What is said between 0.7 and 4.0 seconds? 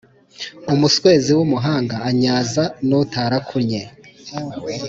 Umuswezi w’umuhanga anyaza n’utarakunnye.